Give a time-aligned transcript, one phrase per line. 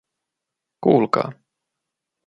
[0.83, 1.29] Kuulkaa.